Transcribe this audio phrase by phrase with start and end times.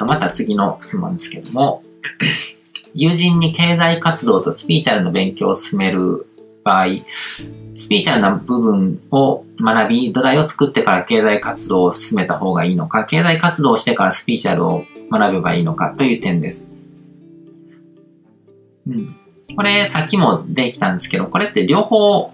[0.00, 1.82] と、また次の質問ですけども、
[2.94, 6.26] 友人に経済活動とスピーチャルの勉強を進める
[6.64, 6.86] 場合、
[7.76, 16.68] スピーチャルな部分を学び、土台を作ってから経済活動を進めた方がいいのか、経済活動をしてからスピーチャルを学べばいいのかという点です。
[18.88, 19.16] うん。
[19.54, 22.32] これ、さっきもできたんですけど、これって両方、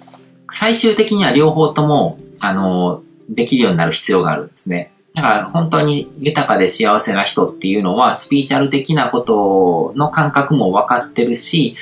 [0.50, 4.92] 最終的には両方とも、あの、できるようになる必要があるんですね。
[5.16, 11.74] だから本当に豊かで幸せな人っていうのは、スピーチャル的なことの感覚も分かってるし、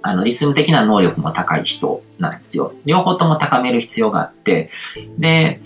[0.00, 2.72] あの、実務的な能力も高い人なんですよ。
[2.86, 4.70] 両方とも高める必要があって、
[5.18, 5.60] で、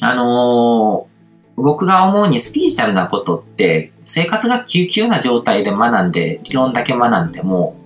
[0.00, 7.76] あのー、僕が思うにスピーチャルなことって、生活が急急な状態で学んで、理論だけ学んでも、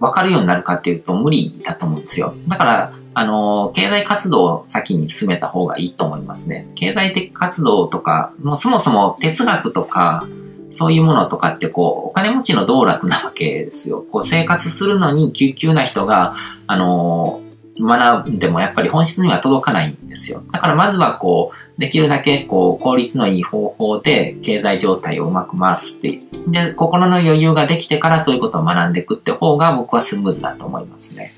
[0.00, 2.34] 分かるようになるかっていうと無理だと思うんですよ。
[2.48, 6.68] だから、あの、経済活動を先に進めた方がいいと思いますね。
[6.74, 10.28] 経済的活動とか、もうそもそも哲学とか、
[10.70, 14.04] そういうものとかってこう、お金持ちの道楽なわけですよ。
[14.12, 17.40] こう、生活するのに急急な人が、あの、
[17.80, 20.42] 学んでもやっぱり本質には届かないんですよ。
[20.52, 26.20] だからまずはこう、できるだけこう、効率のいい方法で経済状態をうまく回すって。
[26.48, 31.32] で、心の余裕ができてからそういうことを学んでいくって方が僕はスムーズだと思いますね。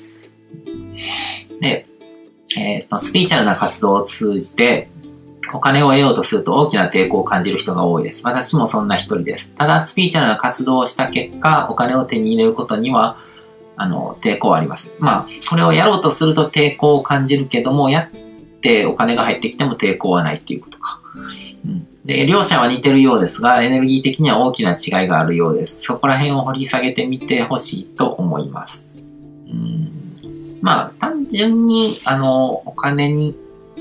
[1.61, 1.87] で、
[2.57, 4.89] えっ、ー、と、スピーチャルな活動を通じて、
[5.53, 8.27] お金を得ようとすると大きな抵抗を感じる人が多いです。
[8.27, 9.53] 私もそんな一人です。
[9.57, 13.19] ただ、スピーチャルな活動をした結果、お金を手に入れることには、
[13.77, 14.95] あの、抵抗はあります。
[14.99, 21.01] まあ、これをやろうとすると抵抗を感じるけども、やってお金が入ってきても抵抗はないっていうことか。
[21.65, 25.81] うん、で、両者は似てるようですが、エネルギー的には大きな違いがあるようです。
[25.81, 28.88] そこら辺を掘り下げてみてほしいと思います。
[30.61, 33.37] まあ、単純に、あの、お金に、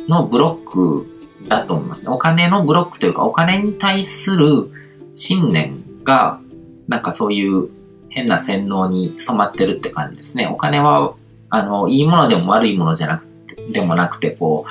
[0.07, 1.05] のブロック
[1.47, 2.05] だと思います。
[2.05, 4.69] ねお金のブロックというか、お金に対する
[5.13, 6.39] 信念が、
[6.87, 7.69] なんかそういう
[8.09, 10.47] 変な洗脳に染まってるって感じですね。
[10.47, 11.13] お金は、
[11.49, 14.65] あの、いいものでも悪いものじゃなくて、でもなくて、こ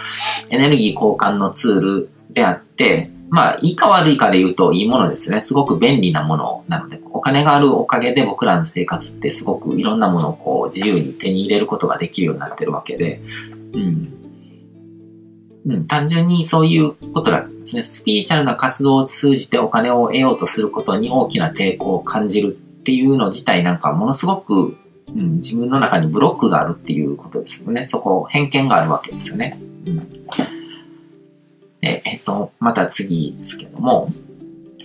[0.51, 5.41] う、エネルギー交換のツールであって、まあ、いいか悪いかで言うといいものですね。
[5.41, 13.21] すごく便利なものなので、お金があるおかげで僕らの生活ってすごくいろんなものをこう自由に手に入れることができるようになってるわけで、
[13.73, 14.13] うん。
[15.67, 17.83] うん、単純にそういうことなんですね。
[17.83, 24.77] スピーシャルな活動を通じてお金を得ようとすることに大きな抵抗を感じるっていうの自体なんかものすごく、
[25.09, 27.87] うん、自分の中にブロックがあるっていうことですよね。
[27.87, 29.59] そこ、偏見があるわけですよね。
[29.87, 30.56] うん
[31.87, 34.11] で、えっと、また次ですけども、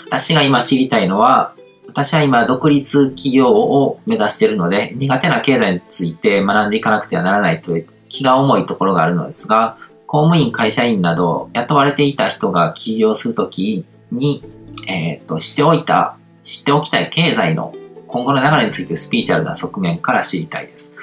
[0.05, 1.55] 私が今知りたいのは、
[1.87, 14.43] 私は今独立企業を目指しているので、苦手な経済について学んでいかなくてはならないという気が重いところがあるのですが、公務員、会社員など雇われていた人が起業するときに、
[14.87, 17.73] えっ、と、知っておいた、知っておきたい経済の
[18.07, 20.93] 今後の流れについてスピーチャルな側面から知りたいです。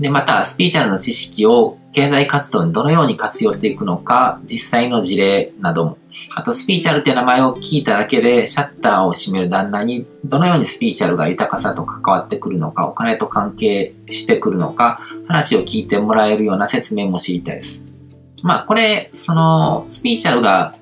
[0.00, 5.98] で、また、スピーチャルの知識を経済活動にどのように活用していくのか、実際の事例なども。
[6.34, 17.84] あと、スピーチャルって名前を聞いただけで、シャッターを閉める旦那に、どのようにスピーチャルが豊かさと関わってくるのか、お金と関係してくるのか、話を聞いてもらえるような説明も知りたいです。
[18.42, 20.74] まあ、これ、その、スピーチャルが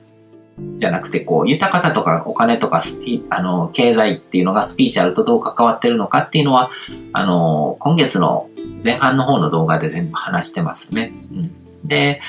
[0.74, 6.70] じゃなくて、こう、豊かさとかお金とかスピ、あの、経済っていうのがスピーチャルとどう関わってるのかっていうのは、
[7.12, 8.48] あの、今月の
[8.82, 11.12] 前半の方の動画で全部話してますね。
[11.32, 11.50] うん、
[11.84, 12.20] で、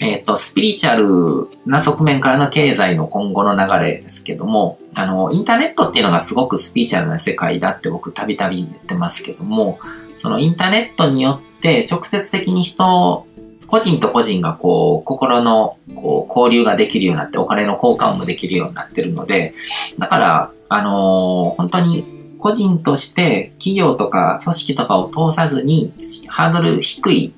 [0.00, 9.80] えっ、ー、と、スピリチュアルな側面からの経済の今後の流れですけども、あの、インターネットっていうのがすごくスピリチュアルな世界だって僕たびたび言ってますけども、
[10.16, 13.24] そのインターネットによって直接的に人
[13.68, 19.54] 個人と個人がこう、心のこう交流ができるようになって、お金の交換もできるようになってるので、
[19.98, 25.92] だから、あのー、本当に個人として企業とか組織とかを通さずに、
[26.28, 27.32] ハードル低い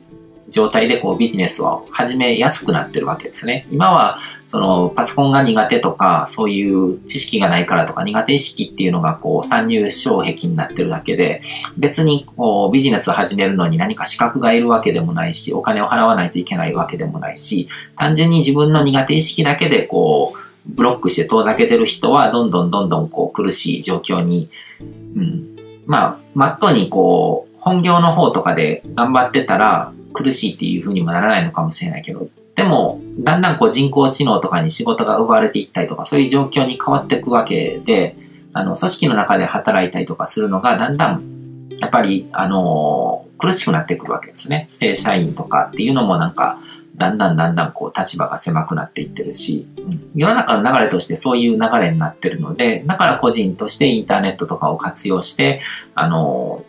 [0.51, 3.67] 状態でこうビジネスを始めやすくなってるわけですね。
[3.71, 11.43] 今は、そのパソコンが苦手とか、そういう知識がないからとか、苦手意識っていうのがこう参入障壁になってるだけで、
[11.79, 24.49] 別にこうビジネスを始めるのに何か資格がいるわけでもないし、お金を払わないといけないわけでもないし、単純に自分の苦手意識だけでこう、ブロックして遠ざけてる人は、どんどんどんどんこう苦しい状況に、
[24.81, 25.45] うん。
[25.87, 38.17] まあ、まっとうにこう、本業の方とかで頑張ってたら、苦しいっていう風にもならないのかもしれないけど、でも、だんだんこう人工知能とかに仕事が奪われていったりとか、そういう状況に変わっていくわけで、
[38.53, 44.69] あの、組織の中で働いたりとかするのが、だんだん、やっぱり、あの、苦しくなってくるわけですね。
[44.71, 46.59] 正社員とかっていうのもなんか、
[47.01, 55.63] だんだんだんだんこう立場が狭くなっていってるし、うん、世の中の流れとしてそういう流れになってるので、だから個人としてインターネットとかを活用して、
[55.95, 56.63] あの、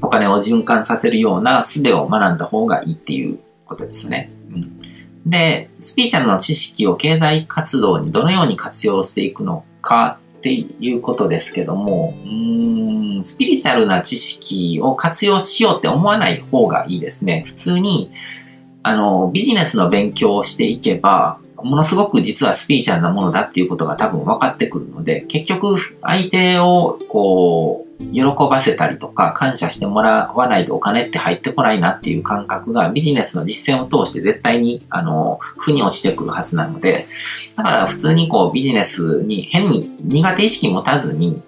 [0.00, 4.30] お金を循環させるような術を学んだ方がいいっていうことですね。
[4.50, 17.42] うん、で、スピーチャルの知識を経済活動にどのように活用していくのかっていうことですけども、うーん、スピリチュアルな知識を活用しようって思わない方がいいですね。
[17.46, 18.10] 普通に、
[18.82, 37.08] あの、ビジネスの勉強をしていけば、ものすごく実はスピリチュアルなものだっていうことが多分分かってくるので、結局相手をこう、喜ばせたりとか感謝してもらわないとお金って入ってこないなっていう感覚がビジネスの実践を通して絶対に、あの、負に落ちてくるはずなので、
[37.56, 41.42] だから普通にこうビジネスに変に苦手意識持たずに、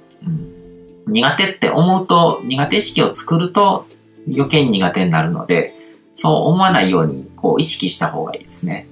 [1.06, 3.86] うん、苦手って思うと、苦手意識を作ると
[4.26, 5.79] 余計に苦手になるので、
[6.14, 8.86] そう思わないようにこう意識した方がいいですね。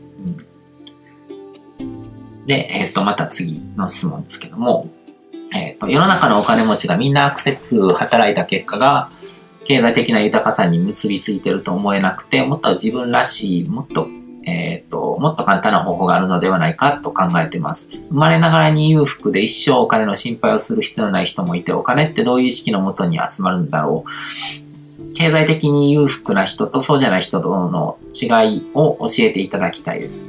[1.78, 4.88] うん、で、えっ、ー、と、また次の質問ですけども、
[5.52, 9.10] えっ、ー、と、世の中のお金持ちがみんなアクセス働いた結果が、
[9.64, 14.08] 経済的な豊かさに結びついてると思えなくて、もっと自分らしい、もっと、
[14.44, 17.90] えっ、ー、と、もっと簡単な方法があるのではないかと考えてます。
[18.08, 24.67] 生まれながらに裕福で一生お金の心配をする必要のない人もいて、お金ってどういう意識のもとに集まるんだろう。
[25.14, 30.28] 経済的に裕福な人とそうじゃない人との違いを教えていただきたいです。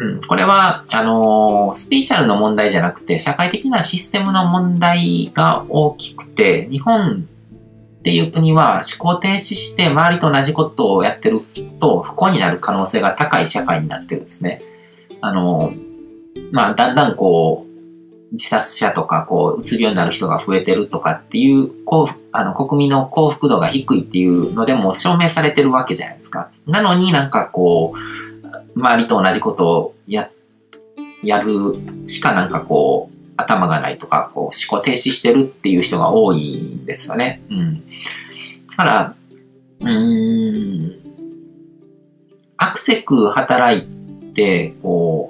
[0.00, 7.26] うん、これは、あのー、スピーシャルの問題じゃなくて、社会的なシステムの問題が大きくて、日本
[8.00, 11.42] っていう国は思考停止して周りと同じことをやってる
[11.80, 14.62] と不幸になる可能性が高い社会になってるんですね。
[15.20, 17.69] あのー、まあ、だんだんこう、
[18.32, 26.50] 自殺者とか、こう、うつ病になる人が増えてるとかっていう、こう、あの、国民の幸福度が低いっていうのでも証明されてるわけじゃないですか。
[26.66, 30.30] なのになんかこう、周りと同じことをや、
[31.22, 37.42] やるしかなんかこう、頭がないとか、こう、思考停止してるっていう人が多いんですよね。
[37.50, 37.82] うん。
[38.68, 39.14] だから、
[39.80, 41.00] うーん、
[42.58, 43.86] アクセク働い
[44.34, 45.29] て、こ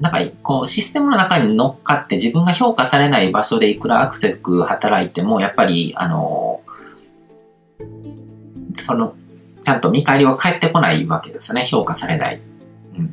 [0.00, 6.60] なんか、こう、システムの中に乗っかって自分が評価されない場所でいくらアクセク働いても、やっぱり、あの、
[8.76, 9.14] その、
[9.62, 11.64] ちゃんと見返りは返ってこないわけですよね。
[11.66, 12.40] 評価されない。
[12.98, 13.12] うん。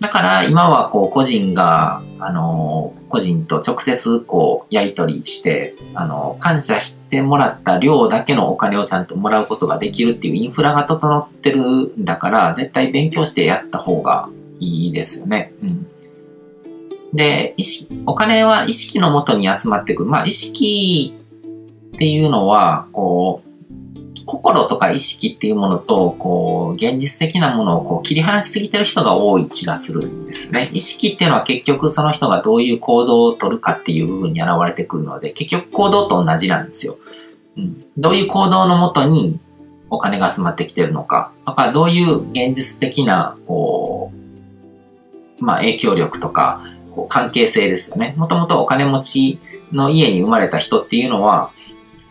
[0.00, 11.62] だから今はこう個人が、あの、個人と直接こうやり取りして、あの、感謝してもらった量だけのお金をちゃんともらうことができるっていうインフラが整ってる
[11.98, 14.28] んだから、絶対勉強してやった方が
[14.60, 15.52] いいですよね。
[15.62, 15.86] うん。
[17.12, 20.08] で、意識、お金は意識のもとに集まってくる。
[20.08, 21.14] まあ意識
[21.94, 23.46] っていうのは、こう、
[24.26, 30.68] 心とか意識っていうものと、こう、現実的なものをこう切り離しすぎてる人が多い気がするんですね。
[30.72, 36.98] 意識っていうのは結局その人がどういう行動をとるかっていう部分に現れてくるので、結局行動と同じなんですよ。
[37.56, 37.84] うん。
[37.96, 39.38] どういう行動のもとに
[39.90, 43.36] お金が集まってきてるのか、とか、どういう現実的な、
[45.38, 48.14] まあ影響力とか、こう関係性ですよね。
[48.16, 49.38] もともとお金持ち
[49.72, 51.50] の家に生まれた人っていうのは、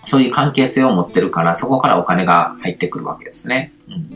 [0.06, 3.72] そういう関係性を持ってるから、そこからお金が入ってくるわけですね。
[3.90, 4.10] うん、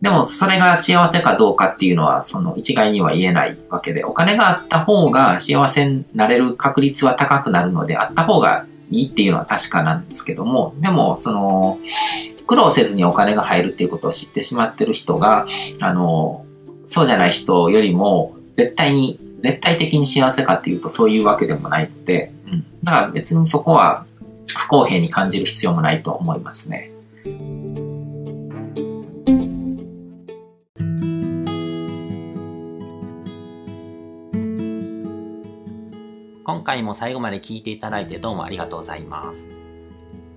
[0.00, 11.78] でも、それが幸せかどうかっていうのは、その一概には言えないわけで、お金があった方が幸せになれる確率は高くなるので、あった方がいいっていうのは確かなんですけども、でも、その、
[12.46, 15.46] 苦労せずにお金が入るっていうことを知ってしまってる人が、
[15.80, 16.45] あの、
[16.86, 22.64] そうじゃない人よりも、絶対に、絶対的に幸せかっていうとそういうわけでもないので、うん。
[22.82, 24.06] だから別にそこは
[24.56, 26.90] 不公平に感じる必要もないと思いますね。
[36.44, 39.46] 今回も最後まで聞いていただいてどうもありがとうございます。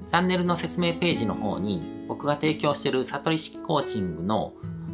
[0.08, 4.53] チャンネルの説明ページの方に僕が提供している悟り式コーチングの